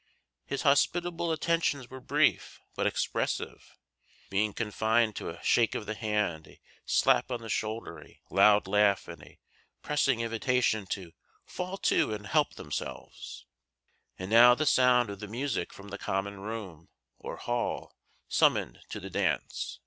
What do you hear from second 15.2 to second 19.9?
music from the common room, or hall, summoned to the dance.